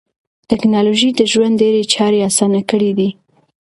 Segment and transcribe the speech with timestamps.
[0.49, 3.09] ټکنالوژي د ژوند ډېری چارې اسانه کړې دي.